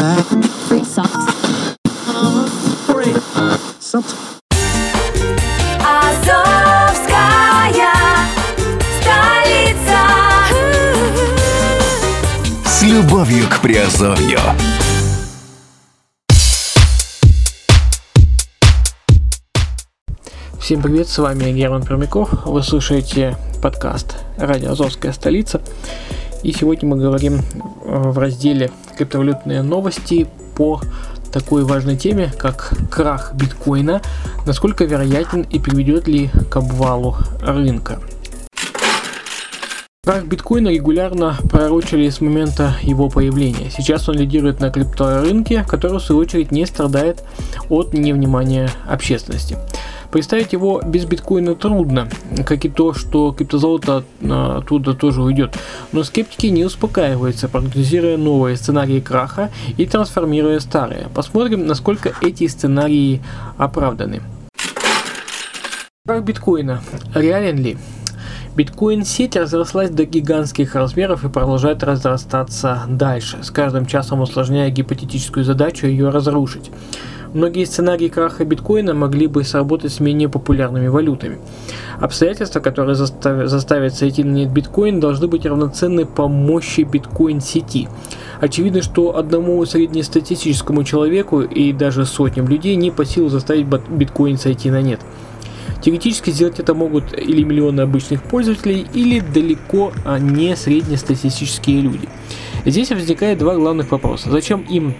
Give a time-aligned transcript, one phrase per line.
[0.00, 0.24] Азовская
[3.78, 4.32] столица.
[12.64, 14.38] С любовью к Приазовью.
[20.58, 22.46] Всем привет, с вами Герман Пермяков.
[22.46, 25.60] Вы слушаете подкаст «Радио Азовская столица».
[26.42, 27.40] И сегодня мы говорим э,
[27.84, 28.70] в разделе
[29.00, 30.78] «Криптовалютные новости» по
[31.32, 34.02] такой важной теме, как крах биткоина,
[34.44, 37.98] насколько вероятен и приведет ли к обвалу рынка.
[40.04, 43.70] Крах биткоина регулярно пророчили с момента его появления.
[43.70, 47.24] Сейчас он лидирует на крипторынке, который в свою очередь не страдает
[47.70, 49.56] от невнимания общественности.
[50.10, 52.08] Представить его без биткоина трудно,
[52.44, 55.56] как и то, что криптозолото а, оттуда тоже уйдет.
[55.92, 61.08] Но скептики не успокаиваются, прогнозируя новые сценарии краха и трансформируя старые.
[61.14, 63.22] Посмотрим, насколько эти сценарии
[63.56, 64.20] оправданы.
[66.06, 66.82] Крах биткоина.
[67.14, 67.78] Реален ли?
[68.56, 75.86] Биткоин-сеть разрослась до гигантских размеров и продолжает разрастаться дальше, с каждым часом усложняя гипотетическую задачу
[75.86, 76.70] ее разрушить.
[77.32, 81.38] Многие сценарии краха биткоина могли бы сработать с менее популярными валютами.
[82.00, 87.88] Обстоятельства, которые заставят, сойти на нет биткоин, должны быть равноценны по мощи биткоин-сети.
[88.40, 94.70] Очевидно, что одному среднестатистическому человеку и даже сотням людей не по силу заставить биткоин сойти
[94.70, 95.00] на нет.
[95.82, 102.08] Теоретически сделать это могут или миллионы обычных пользователей, или далеко не среднестатистические люди.
[102.66, 104.30] Здесь возникает два главных вопроса.
[104.30, 104.94] Зачем им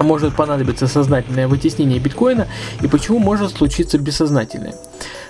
[0.00, 2.46] может понадобиться сознательное вытеснение биткоина
[2.82, 4.74] и почему может случиться бессознательное.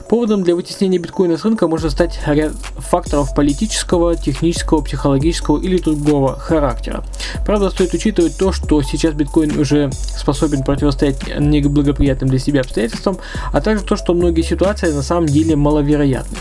[0.09, 6.39] Поводом для вытеснения биткоина с рынка может стать ряд факторов политического, технического, психологического или другого
[6.39, 7.03] характера.
[7.45, 13.19] Правда, стоит учитывать то, что сейчас биткоин уже способен противостоять неблагоприятным для себя обстоятельствам,
[13.53, 16.39] а также то, что многие ситуации на самом деле маловероятны.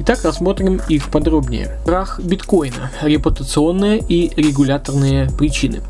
[0.00, 1.78] Итак, рассмотрим их подробнее.
[1.86, 5.80] Крах биткоина, репутационные и регуляторные причины.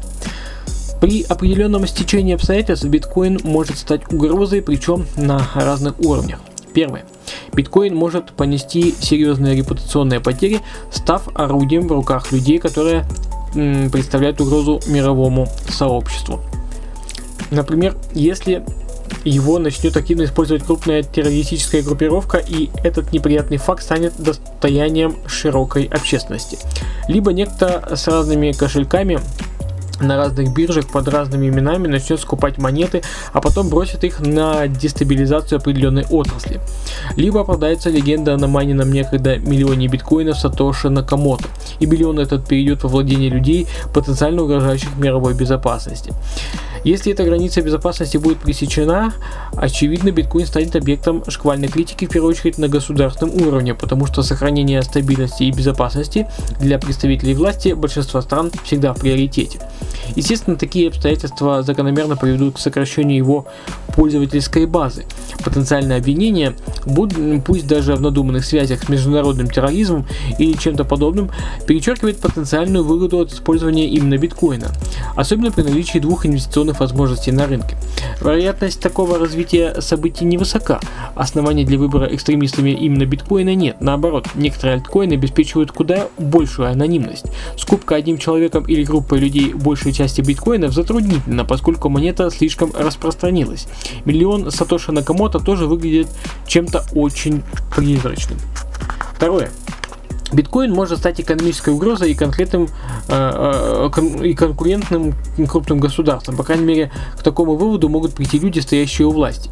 [1.01, 6.41] При определенном стечении обстоятельств биткоин может стать угрозой, причем на разных уровнях.
[6.75, 7.05] Первое.
[7.53, 10.61] Биткоин может понести серьезные репутационные потери,
[10.93, 13.05] став орудием в руках людей, которые
[13.55, 16.41] м, представляют угрозу мировому сообществу.
[17.51, 18.65] Например, если
[19.25, 26.59] его начнет активно использовать крупная террористическая группировка, и этот неприятный факт станет достоянием широкой общественности.
[27.09, 29.21] Либо некто с разными кошельками
[30.01, 33.03] на разных биржах под разными именами начнет скупать монеты,
[33.33, 36.61] а потом бросит их на дестабилизацию определенной отрасли.
[37.17, 41.45] Либо продается легенда о наманенном некогда миллионе биткоинов Сатоши Накамото,
[41.79, 46.13] и миллион этот перейдет во владение людей, потенциально угрожающих мировой безопасности.
[46.83, 49.13] Если эта граница безопасности будет пресечена,
[49.55, 54.81] очевидно биткоин станет объектом шквальной критики в первую очередь на государственном уровне, потому что сохранение
[54.83, 56.27] стабильности и безопасности
[56.59, 59.61] для представителей власти большинства стран всегда в приоритете.
[60.17, 63.47] Естественно, такие обстоятельства закономерно приведут к сокращению его
[63.91, 65.05] пользовательской базы.
[65.45, 66.55] Потенциальное обвинение,
[67.45, 70.07] пусть даже в надуманных связях с международным терроризмом
[70.39, 71.31] или чем-то подобным,
[71.67, 74.69] перечеркивает потенциальную выгоду от использования именно биткоина,
[75.17, 77.77] особенно при наличии двух инвестиционных возможностей на рынке.
[78.21, 80.81] Вероятность такого развития событий невысока.
[81.15, 83.77] Оснований для выбора экстремистами именно биткоина нет.
[83.81, 87.27] Наоборот, некоторые альткоины обеспечивают куда большую анонимность.
[87.57, 93.67] Скупка одним человеком или группой людей большей части биткоинов затруднительна, поскольку монета слишком распространилась.
[94.05, 96.09] Миллион Сатоши Накамото тоже выглядит
[96.47, 97.43] чем-то очень
[97.75, 98.39] призрачным.
[99.15, 99.51] Второе.
[100.33, 102.69] Биткоин может стать экономической угрозой и конкретным
[103.09, 105.15] э, э, и конкурентным
[105.49, 106.37] крупным государством.
[106.37, 109.51] По крайней мере, к такому выводу могут прийти люди, стоящие у власти.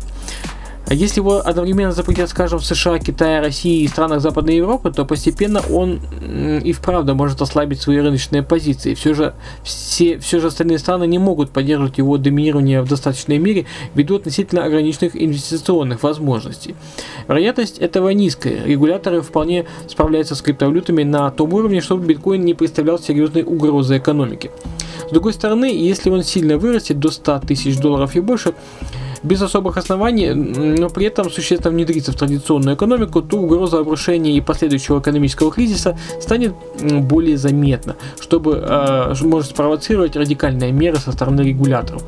[0.91, 5.05] А если его одновременно запретят, скажем, в США, Китае, России и странах Западной Европы, то
[5.05, 6.01] постепенно он
[6.65, 8.95] и вправду может ослабить свои рыночные позиции.
[8.95, 13.67] Все же, все, все же остальные страны не могут поддерживать его доминирование в достаточной мере
[13.95, 16.75] ввиду относительно ограниченных инвестиционных возможностей.
[17.29, 18.65] Вероятность этого низкая.
[18.65, 24.51] Регуляторы вполне справляются с криптовалютами на том уровне, чтобы биткоин не представлял серьезной угрозы экономике.
[25.07, 28.55] С другой стороны, если он сильно вырастет до 100 тысяч долларов и больше,
[29.23, 34.41] без особых оснований, но при этом существенно внедриться в традиционную экономику, то угроза обрушения и
[34.41, 42.03] последующего экономического кризиса станет более заметна, чтобы э, может спровоцировать радикальные меры со стороны регуляторов.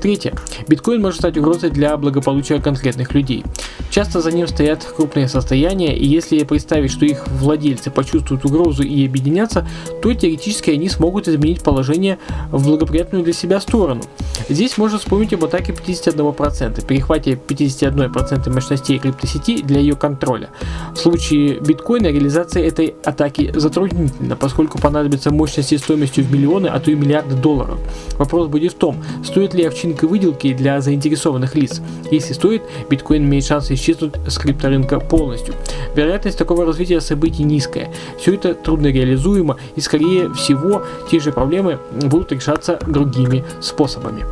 [0.00, 0.32] Третье.
[0.66, 3.44] Биткоин может стать угрозой для благополучия конкретных людей.
[3.90, 9.04] Часто за ним стоят крупные состояния, и если представить, что их владельцы почувствуют угрозу и
[9.04, 9.66] объединятся,
[10.00, 12.18] то теоретически они смогут изменить положение
[12.50, 14.02] в благоприятную для себя сторону.
[14.48, 20.50] Здесь можно вспомнить об атаке 51%, перехвате 51% мощностей криптосети для ее контроля.
[20.94, 26.90] В случае биткоина реализация этой атаки затруднительна, поскольку понадобится мощности стоимостью в миллионы, а то
[26.90, 27.78] и миллиарды долларов.
[28.18, 31.80] Вопрос будет в том, стоит ли овчинка выделки для заинтересованных лиц.
[32.10, 35.54] Если стоит, биткоин имеет шанс исчезнуть с крипторынка полностью.
[35.94, 37.92] Вероятность такого развития событий низкая.
[38.18, 44.24] Все это трудно реализуемо и скорее всего те же проблемы будут решаться другими способами.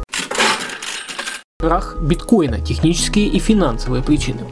[1.61, 2.61] Крах биткоина.
[2.61, 4.43] Технические и финансовые причины.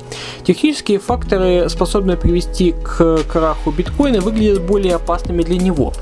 [0.44, 5.92] Технические факторы, способные привести к краху биткоина, выглядят более опасными для него.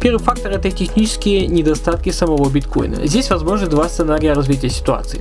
[0.00, 3.06] Первый фактор это технические недостатки самого биткоина.
[3.06, 5.20] Здесь возможны два сценария развития ситуации.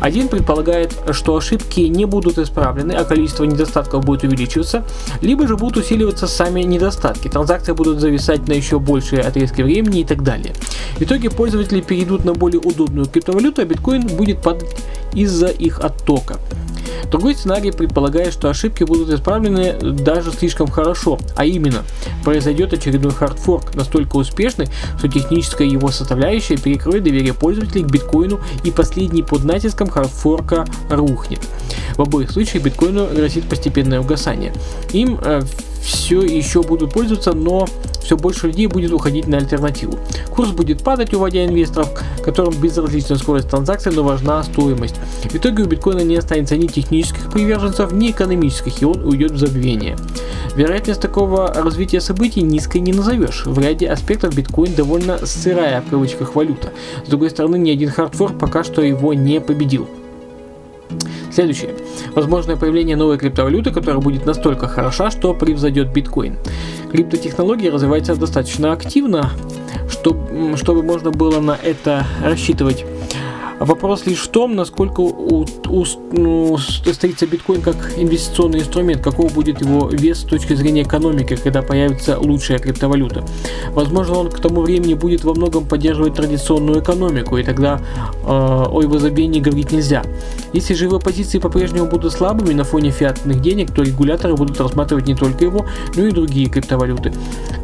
[0.00, 4.84] Один предполагает, что ошибки не будут исправлены, а количество недостатков будет увеличиваться,
[5.20, 10.04] либо же будут усиливаться сами недостатки, транзакции будут зависать на еще большие отрезки времени и
[10.04, 10.54] так далее.
[10.96, 14.76] В итоге пользователи перейдут на более удобную криптовалюту, а биткоин будет падать
[15.12, 16.38] из-за их оттока.
[17.10, 21.82] Другой сценарий предполагает, что ошибки будут исправлены даже слишком хорошо, а именно,
[22.24, 24.68] произойдет очередной хардфорк, настолько успешный,
[24.98, 31.40] что техническая его составляющая перекроет доверие пользователей к биткоину и последний под натиском хардфорка рухнет.
[31.96, 34.52] В обоих случаях биткоину грозит постепенное угасание.
[34.92, 35.42] Им э,
[35.84, 37.66] все еще будут пользоваться, но
[38.02, 39.98] все больше людей будет уходить на альтернативу.
[40.30, 41.90] Курс будет падать, уводя инвесторов,
[42.22, 44.96] которым безразлична скорость транзакций, но важна стоимость.
[45.24, 49.38] В итоге у биткоина не останется ни технических приверженцев, ни экономических, и он уйдет в
[49.38, 49.96] забвение.
[50.56, 53.44] Вероятность такого развития событий низкой не назовешь.
[53.44, 56.72] В ряде аспектов биткоин довольно сырая в кавычках валюта.
[57.06, 59.88] С другой стороны, ни один хардфорк пока что его не победил.
[61.34, 61.74] Следующее.
[62.14, 66.36] Возможное появление новой криптовалюты, которая будет настолько хороша, что превзойдет биткоин.
[66.92, 69.30] Криптотехнологии развиваются достаточно активно,
[69.90, 72.84] чтобы, чтобы можно было на это рассчитывать.
[73.60, 79.60] Вопрос лишь в том, насколько у, у, ну, состоится биткоин как инвестиционный инструмент, каков будет
[79.60, 83.24] его вес с точки зрения экономики, когда появится лучшая криптовалюта.
[83.72, 88.80] Возможно, он к тому времени будет во многом поддерживать традиционную экономику, и тогда э, о
[88.82, 90.02] его забвении говорить нельзя.
[90.52, 95.06] Если же его позиции по-прежнему будут слабыми на фоне фиатных денег, то регуляторы будут рассматривать
[95.06, 97.12] не только его, но и другие криптовалюты.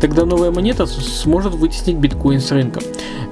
[0.00, 2.81] Тогда новая монета сможет вытеснить биткоин с рынка.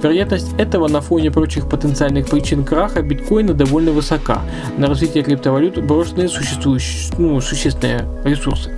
[0.01, 4.41] Вероятность этого на фоне прочих потенциальных причин краха биткоина довольно высока.
[4.77, 8.71] На развитие криптовалют брошены существующие, ну, существенные ресурсы.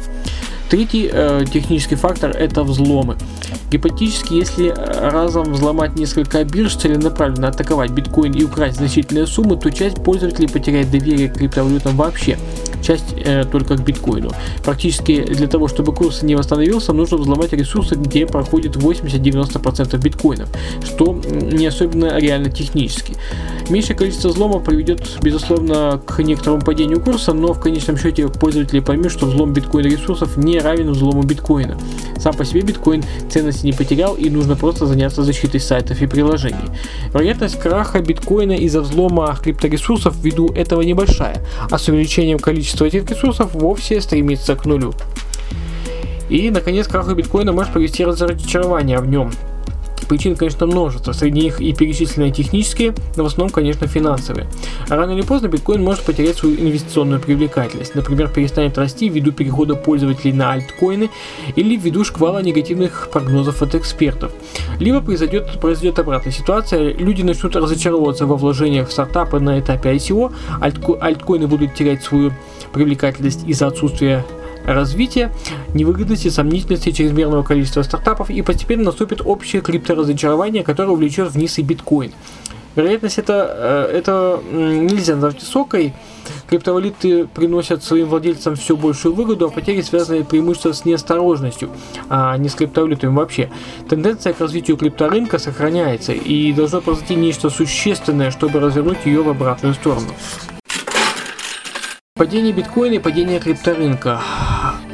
[0.69, 3.17] Третий э, технический фактор это взломы.
[3.69, 10.01] Гипотетически, если разом взломать несколько бирж, целенаправленно атаковать биткоин и украсть значительные суммы, то часть
[10.01, 12.37] пользователей потеряет доверие к криптовалютам вообще
[12.81, 14.31] часть э, только к биткоину.
[14.63, 20.49] Практически для того, чтобы курс не восстановился, нужно взломать ресурсы, где проходит 80-90% биткоинов,
[20.83, 23.15] что не особенно реально технически.
[23.69, 29.11] Меньшее количество взломов приведет, безусловно, к некоторому падению курса, но в конечном счете пользователи поймут,
[29.11, 31.77] что взлом биткоин ресурсов не равен взлому биткоина.
[32.21, 36.69] Сам по себе биткоин ценности не потерял и нужно просто заняться защитой сайтов и приложений.
[37.13, 43.55] Вероятность краха биткоина из-за взлома крипторесурсов ввиду этого небольшая, а с увеличением количества этих ресурсов
[43.55, 44.93] вовсе стремится к нулю.
[46.29, 49.31] И, наконец, краху биткоина может привести разочарование в нем.
[50.11, 51.13] Причин, конечно, множество.
[51.13, 54.45] Среди них и перечисленные технические, но в основном, конечно, финансовые.
[54.89, 57.95] А рано или поздно биткоин может потерять свою инвестиционную привлекательность.
[57.95, 61.09] Например, перестанет расти ввиду перехода пользователей на альткоины
[61.55, 64.33] или ввиду шквала негативных прогнозов от экспертов.
[64.81, 70.33] Либо произойдет, произойдет обратная ситуация, люди начнут разочаровываться во вложениях в стартапы на этапе ICO,
[70.59, 72.33] альтко, альткоины будут терять свою
[72.73, 74.25] привлекательность из-за отсутствия
[74.65, 75.31] развития,
[75.73, 82.11] невыгодности, сомнительности чрезмерного количества стартапов и постепенно наступит общее крипторазочарование, которое увлечет вниз и биткоин.
[82.75, 85.93] Вероятность это, э, это нельзя назвать высокой.
[86.49, 91.69] Криптовалюты приносят своим владельцам все большую выгоду, а потери связаны преимущественно с неосторожностью,
[92.09, 93.49] а не с криптовалютами вообще.
[93.89, 99.73] Тенденция к развитию крипторынка сохраняется и должно произойти нечто существенное, чтобы развернуть ее в обратную
[99.73, 100.07] сторону.
[102.15, 104.21] Падение биткоина и падение крипторынка.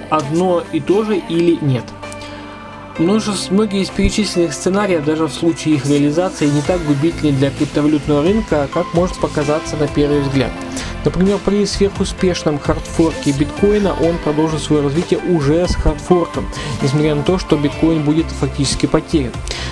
[0.10, 1.84] Одно и то же или нет?
[2.98, 8.24] Множество, многие из перечисленных сценариев, даже в случае их реализации, не так губительны для криптовалютного
[8.24, 10.52] рынка, как может показаться на первый взгляд.
[11.08, 16.46] Например, при сверхуспешном хардфорке биткоина он продолжит свое развитие уже с хардфорком,
[16.82, 19.32] несмотря на то, что биткоин будет фактически потерян.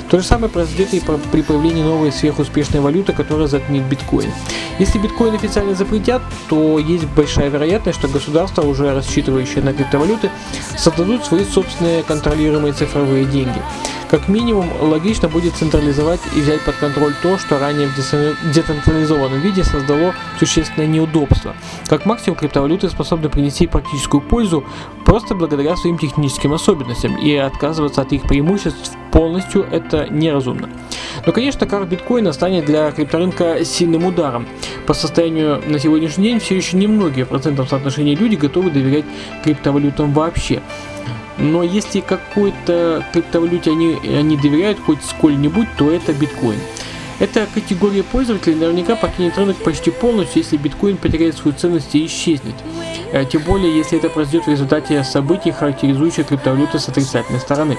[0.09, 1.01] То же самое произойдет и
[1.33, 4.31] при появлении новой сверхуспешной валюты, которая затмит биткоин.
[4.79, 10.31] Если биткоин официально запретят, то есть большая вероятность, что государства, уже рассчитывающие на криптовалюты,
[10.77, 13.61] создадут свои собственные контролируемые цифровые деньги.
[14.09, 19.63] Как минимум, логично будет централизовать и взять под контроль то, что ранее в децентрализованном виде
[19.63, 21.55] создало существенное неудобство.
[21.87, 24.63] Как максимум, криптовалюты способны принести практическую пользу
[25.05, 30.69] просто благодаря своим техническим особенностям, и отказываться от их преимуществ полностью это неразумно.
[31.25, 34.47] Но, конечно, крах биткоина станет для крипторынка сильным ударом.
[34.85, 39.05] По состоянию на сегодняшний день все еще немногие в процентном соотношении люди готовы доверять
[39.43, 40.61] криптовалютам вообще.
[41.37, 46.59] Но если какой-то криптовалюте они, они доверяют хоть сколь-нибудь, то это биткоин.
[47.17, 52.55] Эта категория пользователей наверняка покинет рынок почти полностью, если биткоин потеряет свою ценность и исчезнет.
[53.13, 57.77] Э, тем более, если это произойдет в результате событий, характеризующих криптовалюту с отрицательной стороны.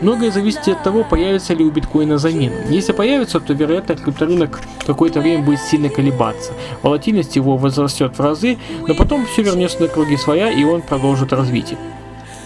[0.00, 2.56] Многое зависит от того, появится ли у биткоина замена.
[2.68, 6.52] Если появится, то вероятно крипторынок какое-то время будет сильно колебаться.
[6.82, 8.58] Волатильность его возрастет в разы,
[8.88, 11.78] но потом все вернется на круги своя и он продолжит развитие.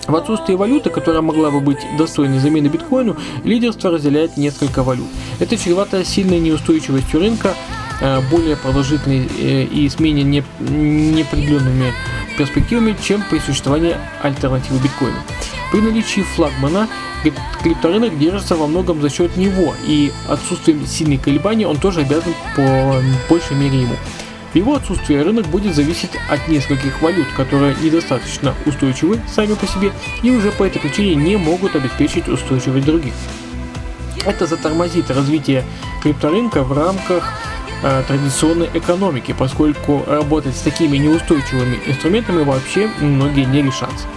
[0.09, 5.07] В отсутствие валюты, которая могла бы быть достойной замены биткоину, лидерство разделяет несколько валют.
[5.39, 7.55] Это чревато сильной неустойчивостью рынка,
[8.01, 11.93] э, более продолжительной э, и с менее неопределенными
[12.39, 15.19] перспективами, чем при существовании альтернативы биткоину.
[15.71, 16.89] При наличии флагмана
[17.63, 22.95] крипторынок держится во многом за счет него, и отсутствием сильных колебаний он тоже обязан по
[23.29, 23.97] большей мере ему.
[24.59, 29.93] Его отсутствии рынок будет зависеть от нескольких валют, которые недостаточно устойчивы сами по себе
[30.25, 33.13] и уже по этой причине не могут обеспечить устойчивость других.
[34.27, 35.65] Это затормозит развитие
[36.03, 37.33] крипторынка в рамках
[37.85, 44.09] э, традиционной экономики, поскольку работать с такими неустойчивыми инструментами вообще многие не решатся.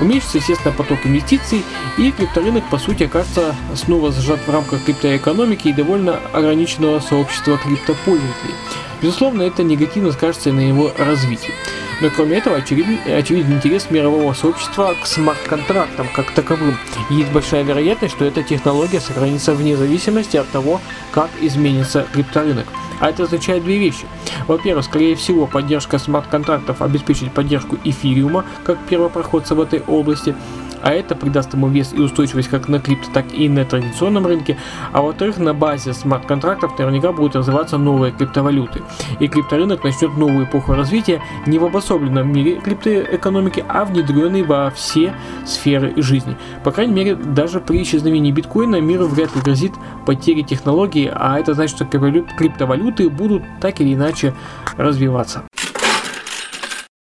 [0.00, 1.64] Уменьшится, естественно, поток инвестиций,
[1.96, 8.54] и крипторынок, по сути, окажется снова зажат в рамках криптоэкономики и довольно ограниченного сообщества криптопользователей.
[9.00, 11.52] Безусловно, это негативно скажется на его развитии.
[12.00, 16.76] Но кроме этого, очевиден, очевиден интерес мирового сообщества к смарт-контрактам как таковым.
[17.10, 22.66] Есть большая вероятность, что эта технология сохранится вне зависимости от того, как изменится крипторынок.
[23.00, 24.06] А это означает две вещи.
[24.46, 30.34] Во-первых, скорее всего, поддержка смарт-контрактов обеспечит поддержку эфириума как первопроходца в этой области
[30.82, 34.56] а это придаст ему вес и устойчивость как на крипто, так и на традиционном рынке.
[34.92, 38.82] А во-вторых, на базе смарт-контрактов наверняка будут развиваться новые криптовалюты.
[39.20, 45.14] И крипторынок начнет новую эпоху развития не в обособленном мире криптоэкономики, а внедренной во все
[45.46, 46.36] сферы жизни.
[46.64, 49.72] По крайней мере, даже при исчезновении биткоина миру вряд ли грозит
[50.06, 54.34] потери технологий, а это значит, что криптовалюты будут так или иначе
[54.76, 55.42] развиваться.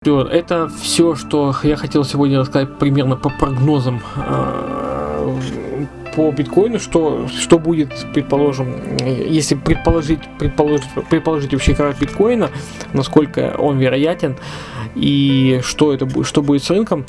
[0.07, 5.37] Это все, что я хотел сегодня рассказать примерно по прогнозам э,
[6.15, 12.51] по биткоину, что, что будет, предположим, если предположить, предположить, предположить вообще крах биткоина,
[12.95, 14.37] насколько он вероятен
[14.95, 17.05] и что это что будет с рынком.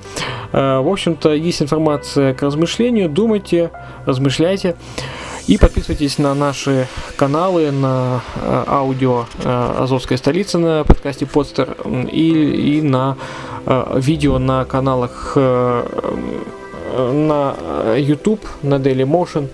[0.51, 3.72] Э, в общем-то, есть информация к размышлению, думайте,
[4.06, 4.75] размышляйте.
[5.48, 11.77] И подписывайтесь на наши каналы, на э, аудио э, Азовская столица на подкасте Подстер
[12.12, 13.16] и, и на
[13.66, 15.38] э, видео на каналах
[16.98, 17.56] на
[17.98, 19.48] YouTube, на Daily Motion.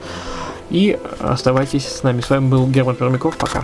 [0.69, 2.21] И оставайтесь с нами.
[2.21, 3.37] С вами был Герман Пермяков.
[3.37, 3.63] Пока.